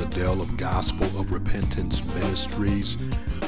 [0.00, 2.96] Brother Dell of Gospel of Repentance Ministries.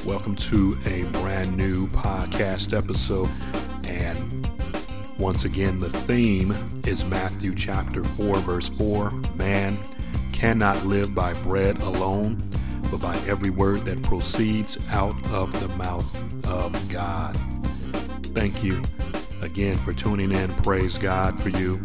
[0.04, 3.30] Welcome to a brand new podcast episode.
[3.88, 4.46] And
[5.16, 6.54] once again, the theme
[6.84, 9.12] is Matthew chapter 4, verse 4.
[9.34, 9.78] Man
[10.34, 12.46] cannot live by bread alone,
[12.90, 17.34] but by every word that proceeds out of the mouth of God.
[18.34, 18.82] Thank you
[19.40, 20.54] again for tuning in.
[20.56, 21.80] Praise God for you.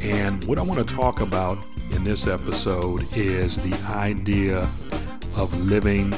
[0.00, 1.66] And what I want to talk about
[2.00, 4.60] in this episode is the idea
[5.36, 6.14] of living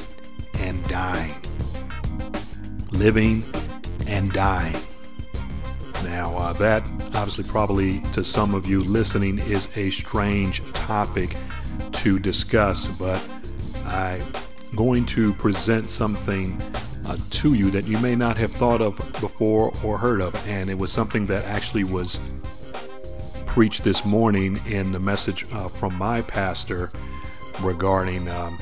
[0.60, 1.34] and dying.
[2.92, 3.42] Living
[4.06, 4.76] and dying.
[6.04, 11.34] Now, uh, that obviously, probably to some of you listening, is a strange topic
[11.94, 13.20] to discuss, but
[13.84, 14.22] I'm
[14.76, 16.62] going to present something
[17.06, 20.34] uh, to you that you may not have thought of before or heard of.
[20.46, 22.20] And it was something that actually was
[23.52, 26.90] preached this morning in the message uh, from my pastor
[27.60, 28.58] regarding um,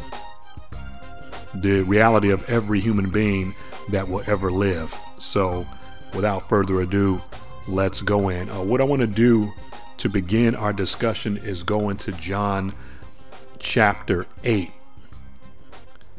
[1.54, 3.54] the reality of every human being
[3.90, 4.92] that will ever live.
[5.16, 5.64] So,
[6.12, 7.22] without further ado,
[7.68, 8.50] let's go in.
[8.50, 9.52] Uh, what I want to do
[9.98, 12.74] to begin our discussion is go into John
[13.60, 14.72] chapter 8.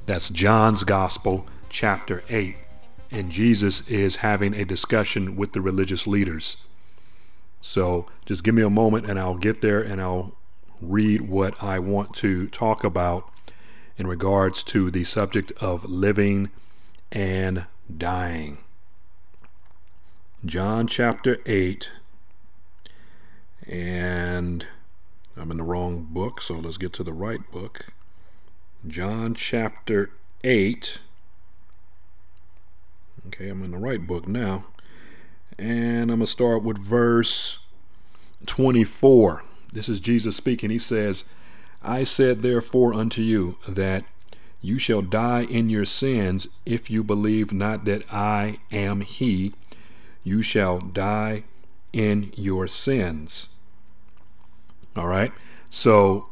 [0.05, 2.55] That's John's Gospel, chapter 8.
[3.11, 6.67] And Jesus is having a discussion with the religious leaders.
[7.61, 10.35] So just give me a moment and I'll get there and I'll
[10.81, 13.31] read what I want to talk about
[13.97, 16.49] in regards to the subject of living
[17.11, 18.57] and dying.
[20.43, 21.91] John chapter 8,
[23.67, 24.65] and
[25.37, 27.85] I'm in the wrong book, so let's get to the right book.
[28.87, 30.09] John chapter
[30.43, 30.97] 8.
[33.27, 34.65] Okay, I'm in the right book now.
[35.57, 37.65] And I'm going to start with verse
[38.45, 39.43] 24.
[39.73, 40.69] This is Jesus speaking.
[40.69, 41.33] He says,
[41.83, 44.05] I said therefore unto you that
[44.61, 49.53] you shall die in your sins if you believe not that I am He.
[50.23, 51.43] You shall die
[51.91, 53.55] in your sins.
[54.95, 55.31] All right.
[55.69, 56.29] So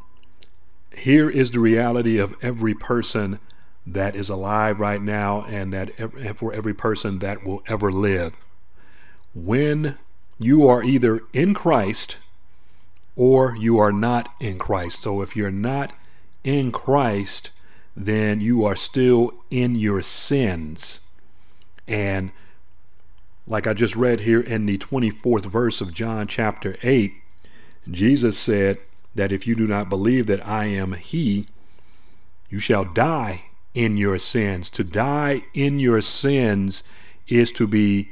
[0.95, 3.39] here is the reality of every person
[3.87, 8.35] that is alive right now and that for every person that will ever live
[9.45, 9.97] when
[10.39, 12.17] you are either in Christ
[13.15, 15.01] or you are not in Christ.
[15.01, 15.93] So if you're not
[16.43, 17.51] in Christ,
[17.95, 21.09] then you are still in your sins.
[21.87, 22.31] And
[23.45, 27.13] like I just read here in the 24th verse of John chapter 8,
[27.89, 28.77] Jesus said
[29.15, 31.45] that if you do not believe that I am He,
[32.49, 34.69] you shall die in your sins.
[34.71, 36.83] To die in your sins
[37.27, 38.11] is to be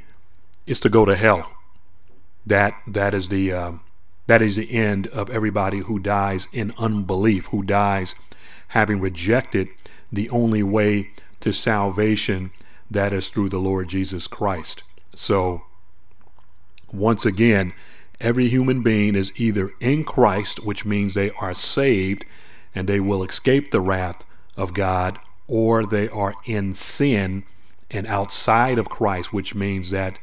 [0.68, 1.50] is to go to hell.
[2.46, 3.72] That that is the uh,
[4.26, 8.14] that is the end of everybody who dies in unbelief, who dies
[8.68, 9.68] having rejected
[10.12, 12.50] the only way to salvation
[12.90, 14.82] that is through the Lord Jesus Christ.
[15.14, 15.62] So
[16.92, 17.72] once again,
[18.20, 22.24] every human being is either in Christ, which means they are saved
[22.74, 24.24] and they will escape the wrath
[24.56, 27.44] of God, or they are in sin
[27.90, 30.18] and outside of Christ, which means that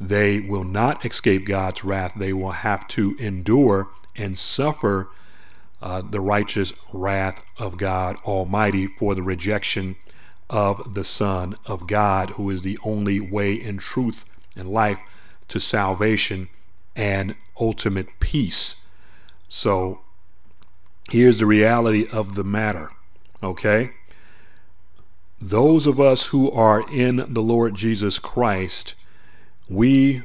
[0.00, 2.14] they will not escape God's wrath.
[2.16, 5.08] They will have to endure and suffer
[5.80, 9.96] uh, the righteous wrath of God Almighty for the rejection
[10.48, 14.24] of the Son of God, who is the only way in truth
[14.56, 15.00] and life
[15.48, 16.48] to salvation
[16.94, 18.86] and ultimate peace.
[19.48, 20.00] So
[21.10, 22.90] here's the reality of the matter,
[23.42, 23.92] okay?
[25.40, 28.94] Those of us who are in the Lord Jesus Christ
[29.68, 30.22] we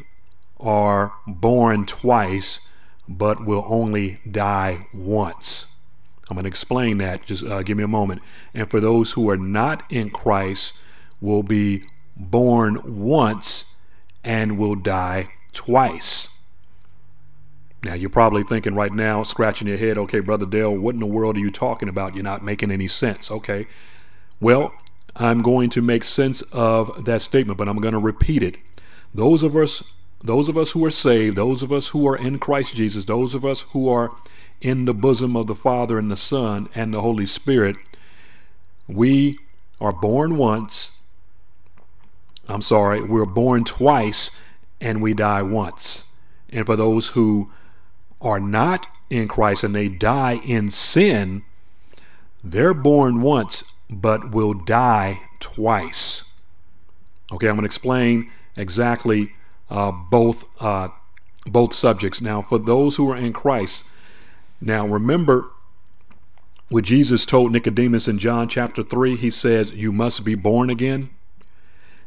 [0.60, 2.70] are born twice,
[3.08, 5.76] but will only die once.
[6.30, 7.26] I'm going to explain that.
[7.26, 8.22] Just uh, give me a moment.
[8.54, 10.78] And for those who are not in Christ,
[11.20, 11.84] will be
[12.18, 13.76] born once
[14.24, 16.40] and will die twice.
[17.84, 21.08] Now, you're probably thinking right now, scratching your head, okay, Brother Dale, what in the
[21.08, 22.14] world are you talking about?
[22.14, 23.32] You're not making any sense.
[23.32, 23.66] Okay.
[24.40, 24.74] Well,
[25.16, 28.58] I'm going to make sense of that statement, but I'm going to repeat it
[29.14, 29.94] those of us
[30.24, 33.34] those of us who are saved, those of us who are in Christ Jesus, those
[33.34, 34.12] of us who are
[34.62, 37.76] in the bosom of the Father and the Son and the Holy Spirit,
[38.88, 39.40] we
[39.80, 41.02] are born once.
[42.48, 44.40] I'm sorry, we're born twice
[44.80, 46.12] and we die once.
[46.52, 47.52] And for those who
[48.22, 51.44] are not in Christ and they die in sin,
[52.44, 56.34] they're born once but will die twice.
[57.32, 59.32] Okay, I'm going to explain exactly
[59.70, 60.90] uh, both uh,
[61.46, 62.22] both subjects.
[62.22, 63.86] Now, for those who are in Christ,
[64.60, 65.50] now remember,
[66.70, 71.10] what Jesus told Nicodemus in John chapter 3, he says, You must be born again.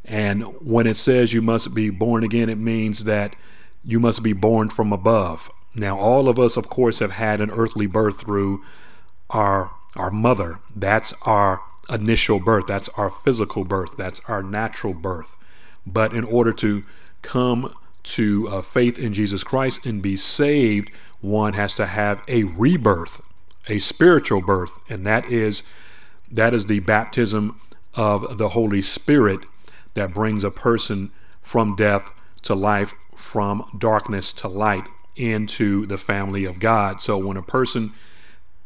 [0.07, 3.35] And when it says you must be born again, it means that
[3.85, 5.51] you must be born from above.
[5.75, 8.63] Now, all of us, of course, have had an earthly birth through
[9.31, 10.59] our our mother.
[10.75, 11.61] That's our
[11.93, 12.67] initial birth.
[12.67, 13.97] That's our physical birth.
[13.97, 15.37] That's our natural birth.
[15.87, 16.85] But in order to
[17.23, 20.91] come to uh, faith in Jesus Christ and be saved,
[21.21, 23.21] one has to have a rebirth,
[23.69, 25.63] a spiritual birth, and that is
[26.31, 27.61] that is the baptism
[27.95, 29.41] of the Holy Spirit
[29.95, 31.11] that brings a person
[31.41, 32.11] from death
[32.43, 37.01] to life, from darkness to light into the family of God.
[37.01, 37.93] So when a person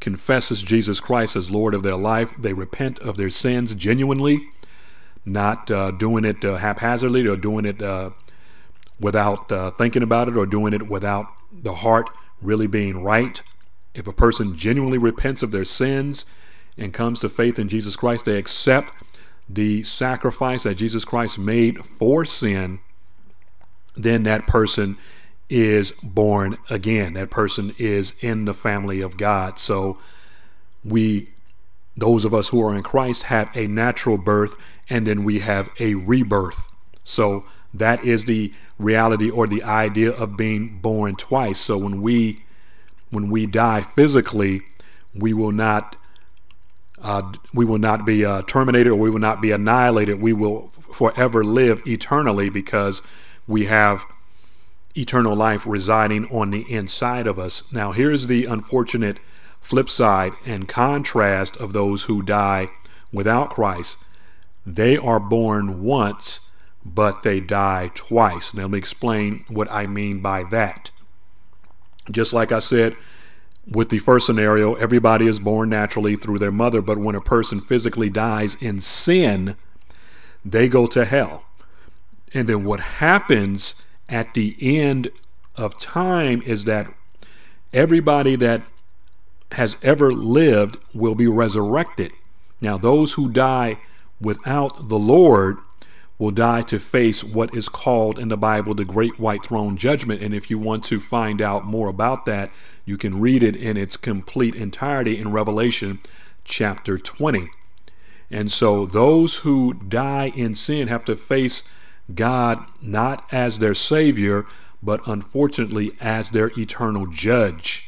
[0.01, 4.49] confesses Jesus Christ as Lord of their life, they repent of their sins genuinely,
[5.25, 8.11] not uh, doing it uh, haphazardly or doing it uh,
[9.01, 12.11] without uh, thinking about it or doing it without the heart
[12.41, 13.43] really being right.
[13.95, 16.25] If a person genuinely repents of their sins
[16.77, 18.93] and comes to faith in Jesus Christ, they accept
[19.49, 22.81] the sacrifice that Jesus Christ made for sin,
[23.95, 24.97] then that person
[25.49, 27.15] is born again.
[27.15, 29.59] That person is in the family of God.
[29.59, 29.99] So
[30.85, 31.31] we,
[31.99, 34.57] those of us who are in Christ, have a natural birth
[34.89, 36.75] and then we have a rebirth.
[37.05, 41.59] So that is the reality or the idea of being born twice.
[41.59, 42.45] So when we
[43.11, 44.61] when we die physically,
[45.15, 45.97] we will not
[47.01, 50.21] uh, we will not be uh, terminated or we will not be annihilated.
[50.21, 53.03] We will f- forever live eternally because
[53.47, 54.05] we have
[54.97, 57.73] eternal life residing on the inside of us.
[57.73, 59.19] Now, here's the unfortunate
[59.61, 62.69] flip side and contrast of those who die
[63.13, 64.05] without Christ.
[64.67, 66.51] They are born once,
[66.85, 68.55] but they die twice.
[68.55, 70.91] Now, let me explain what I mean by that.
[72.11, 72.97] Just like I said,
[73.71, 77.61] with the first scenario, everybody is born naturally through their mother, but when a person
[77.61, 79.57] physically dies in sin,
[80.45, 81.45] they go to hell.
[82.33, 85.09] And then what happens at the end
[85.57, 86.93] of time is that
[87.73, 88.63] everybody that
[89.53, 92.13] has ever lived will be resurrected.
[92.61, 93.79] Now, those who die
[94.21, 95.59] without the Lord
[96.19, 100.21] will die to face what is called in the Bible the Great White Throne Judgment.
[100.21, 102.51] And if you want to find out more about that,
[102.85, 106.01] you can read it in its complete entirety in Revelation
[106.45, 107.49] chapter 20.
[108.31, 111.73] And so those who die in sin have to face
[112.15, 114.45] God not as their Savior,
[114.83, 117.88] but unfortunately as their eternal judge.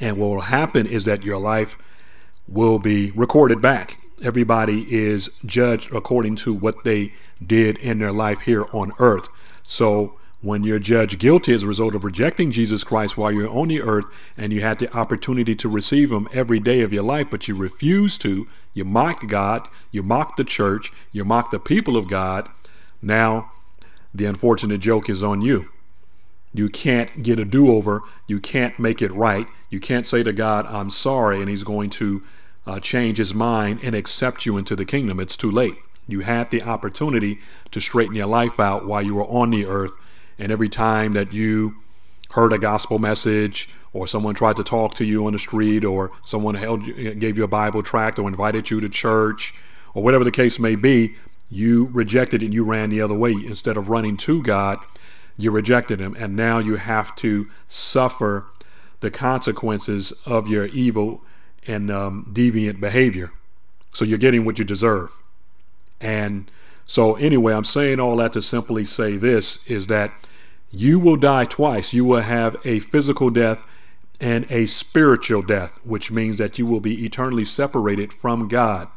[0.00, 1.76] And what will happen is that your life
[2.46, 3.98] will be recorded back.
[4.22, 7.12] Everybody is judged according to what they
[7.44, 9.28] did in their life here on earth.
[9.62, 13.68] So when you're judged guilty as a result of rejecting Jesus Christ while you're on
[13.68, 14.06] the earth
[14.36, 17.56] and you had the opportunity to receive Him every day of your life, but you
[17.56, 22.48] refused to, you mocked God, you mocked the church, you mocked the people of God,
[23.00, 23.52] now,
[24.14, 25.68] the unfortunate joke is on you.
[26.54, 28.02] You can't get a do over.
[28.26, 29.46] You can't make it right.
[29.70, 32.22] You can't say to God, I'm sorry, and He's going to
[32.66, 35.20] uh, change His mind and accept you into the kingdom.
[35.20, 35.76] It's too late.
[36.06, 37.38] You had the opportunity
[37.70, 39.94] to straighten your life out while you were on the earth.
[40.38, 41.76] And every time that you
[42.30, 46.10] heard a gospel message, or someone tried to talk to you on the street, or
[46.24, 46.84] someone held,
[47.18, 49.54] gave you a Bible tract, or invited you to church,
[49.94, 51.14] or whatever the case may be,
[51.50, 53.32] you rejected it and you ran the other way.
[53.32, 54.78] Instead of running to God,
[55.38, 56.14] you rejected Him.
[56.18, 58.46] And now you have to suffer
[59.00, 61.22] the consequences of your evil
[61.66, 63.30] and um, deviant behavior.
[63.92, 65.10] So you're getting what you deserve.
[66.00, 66.50] And
[66.86, 70.12] so, anyway, I'm saying all that to simply say this is that
[70.70, 71.94] you will die twice.
[71.94, 73.66] You will have a physical death
[74.20, 78.88] and a spiritual death, which means that you will be eternally separated from God.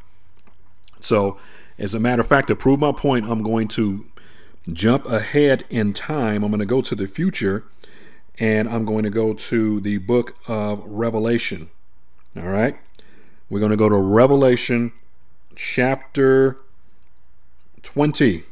[0.99, 1.37] So,
[1.77, 4.05] as a matter of fact, to prove my point, I'm going to
[4.71, 6.43] jump ahead in time.
[6.43, 7.63] I'm going to go to the future
[8.39, 11.69] and I'm going to go to the book of Revelation.
[12.35, 12.77] All right.
[13.49, 14.93] We're going to go to Revelation
[15.55, 16.57] chapter
[17.83, 18.43] 20.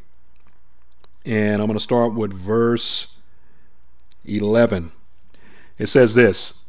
[1.25, 3.17] And I'm going to start with verse
[4.25, 4.91] 11.
[5.77, 6.63] It says this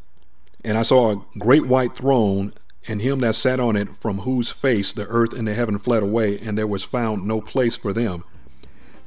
[0.64, 2.54] And I saw a great white throne
[2.88, 6.02] and him that sat on it, from whose face the earth and the heaven fled
[6.02, 8.24] away, and there was found no place for them.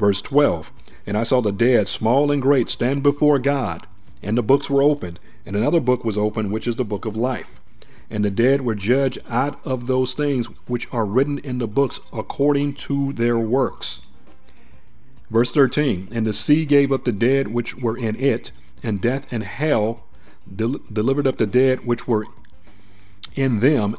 [0.03, 0.73] Verse 12
[1.05, 3.87] And I saw the dead, small and great, stand before God,
[4.21, 7.15] and the books were opened, and another book was opened, which is the book of
[7.15, 7.61] life.
[8.09, 12.01] And the dead were judged out of those things which are written in the books
[12.11, 14.01] according to their works.
[15.31, 18.51] Verse 13 And the sea gave up the dead which were in it,
[18.83, 20.03] and death and hell
[20.53, 22.27] del- delivered up the dead which were
[23.35, 23.95] in them,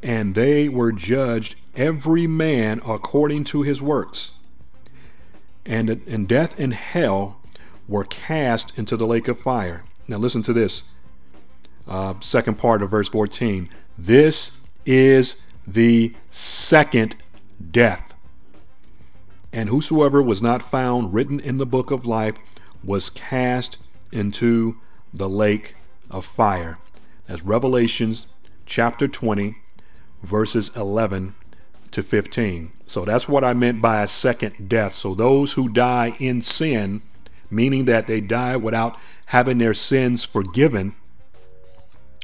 [0.00, 4.30] and they were judged every man according to his works.
[5.66, 7.40] And, and death and hell
[7.86, 9.84] were cast into the lake of fire.
[10.08, 10.90] Now, listen to this.
[11.86, 13.68] Uh, second part of verse 14.
[13.98, 17.16] This is the second
[17.70, 18.14] death.
[19.52, 22.36] And whosoever was not found written in the book of life
[22.84, 23.78] was cast
[24.12, 24.76] into
[25.12, 25.74] the lake
[26.10, 26.78] of fire.
[27.26, 28.26] That's Revelations
[28.66, 29.56] chapter 20,
[30.22, 31.34] verses 11
[31.92, 32.72] to 15.
[32.86, 34.92] So that's what I meant by a second death.
[34.92, 37.02] So those who die in sin,
[37.50, 40.94] meaning that they die without having their sins forgiven,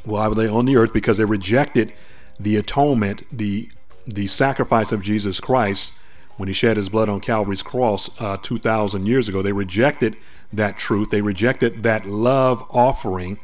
[0.05, 0.93] why were they on the earth?
[0.93, 1.93] Because they rejected
[2.39, 3.69] the atonement, the
[4.07, 5.99] the sacrifice of Jesus Christ
[6.37, 9.43] when he shed his blood on Calvary's cross uh, 2,000 years ago.
[9.43, 10.17] They rejected
[10.53, 11.11] that truth.
[11.11, 13.39] They rejected that love offering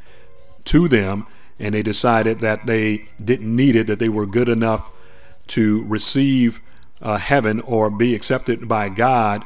[0.66, 1.26] to them,
[1.58, 4.91] and they decided that they didn't need it, that they were good enough
[5.52, 6.60] to receive
[7.00, 9.44] uh, heaven or be accepted by God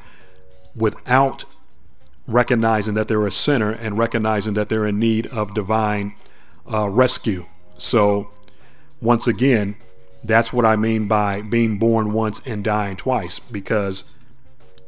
[0.75, 1.45] without
[2.27, 6.15] recognizing that they're a sinner and recognizing that they're in need of divine
[6.73, 7.47] uh, rescue.
[7.79, 8.33] So,
[9.01, 9.77] once again,
[10.25, 13.39] that's what I mean by being born once and dying twice.
[13.39, 14.05] Because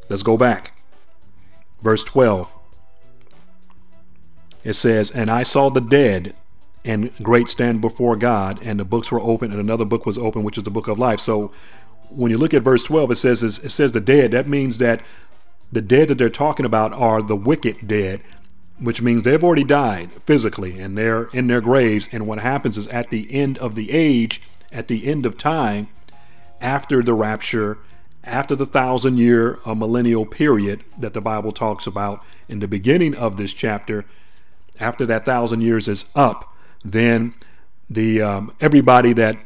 [0.09, 0.77] let's go back.
[1.83, 2.55] Verse 12.
[4.65, 6.35] It says, And I saw the dead
[6.85, 10.43] and great stand before God, and the books were open, and another book was open,
[10.43, 11.21] which is the book of life.
[11.21, 11.53] So
[12.11, 14.31] when you look at verse 12, it says it says the dead.
[14.31, 15.03] That means that
[15.71, 18.23] the dead that they're talking about are the wicked dead,
[18.79, 22.09] which means they've already died physically and they're in their graves.
[22.11, 24.43] And what happens is at the end of the age,
[24.73, 25.89] at the end of time,
[26.61, 27.79] after the rapture,
[28.25, 33.15] after the thousand year uh, millennial period that the Bible talks about in the beginning
[33.15, 34.05] of this chapter,
[34.81, 36.55] after that thousand years is up,
[36.85, 37.35] then
[37.91, 39.37] the um, everybody that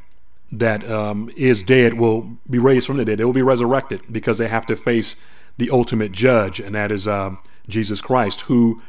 [0.52, 3.18] that um, is dead will be raised from the dead.
[3.18, 5.16] They will be resurrected because they have to face
[5.56, 7.36] the ultimate judge, and that is uh,
[7.68, 8.82] Jesus Christ, who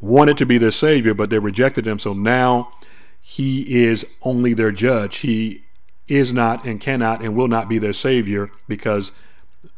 [0.00, 1.98] wanted to be their savior, but they rejected him.
[1.98, 2.72] So now
[3.20, 5.18] he is only their judge.
[5.18, 5.64] He
[6.08, 9.12] is not and cannot and will not be their savior because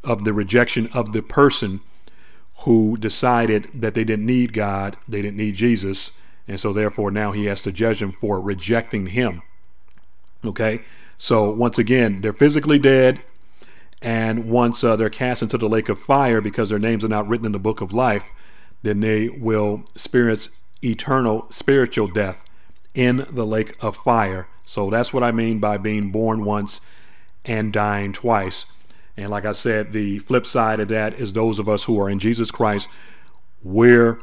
[0.05, 1.81] of the rejection of the person
[2.59, 6.12] who decided that they didn't need God, they didn't need Jesus,
[6.49, 9.42] and so therefore now he has to judge them for rejecting him.
[10.44, 10.80] Okay?
[11.16, 13.20] So once again, they're physically dead,
[14.00, 17.28] and once uh, they're cast into the lake of fire because their names are not
[17.28, 18.30] written in the book of life,
[18.82, 22.44] then they will experience eternal spiritual death
[22.94, 24.49] in the lake of fire.
[24.64, 26.80] So that's what I mean by being born once
[27.44, 28.66] and dying twice.
[29.16, 32.11] And like I said, the flip side of that is those of us who are
[32.11, 32.88] in Jesus Christ,
[33.62, 34.20] we're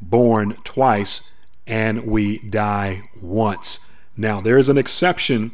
[0.00, 1.32] born twice
[1.66, 3.90] and we die once.
[4.16, 5.52] Now, there is an exception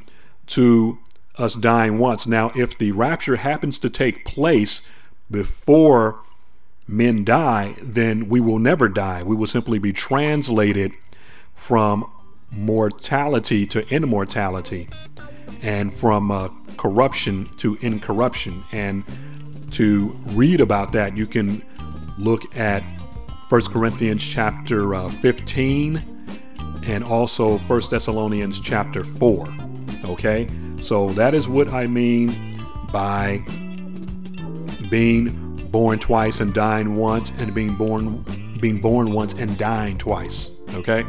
[0.49, 0.99] to
[1.37, 2.27] us dying once.
[2.27, 4.89] Now, if the rapture happens to take place
[5.31, 6.21] before
[6.87, 9.23] men die, then we will never die.
[9.23, 10.93] We will simply be translated
[11.55, 12.11] from
[12.51, 14.89] mortality to immortality
[15.63, 18.63] and from uh, corruption to incorruption.
[18.71, 19.05] And
[19.73, 21.65] to read about that, you can
[22.19, 22.85] look at
[23.49, 26.03] 1 Corinthians chapter uh, 15
[26.87, 29.49] and also 1 Thessalonians chapter 4.
[30.05, 30.49] Okay?
[30.81, 32.59] So that is what I mean
[32.93, 33.43] by
[34.91, 38.25] being born twice and dying once and being born
[38.61, 40.59] being born once and dying twice.
[40.75, 41.05] Okay?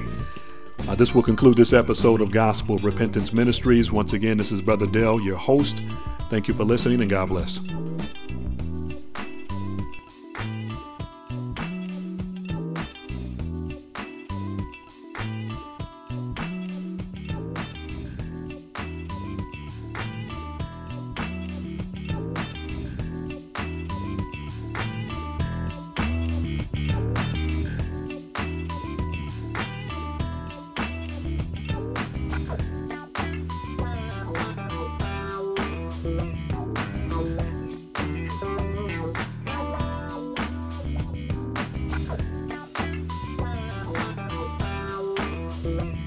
[0.88, 3.92] Uh, this will conclude this episode of Gospel of Repentance Ministries.
[3.92, 5.84] Once again, this is Brother Dale, your host.
[6.30, 7.60] Thank you for listening and God bless.
[45.66, 46.05] Bye.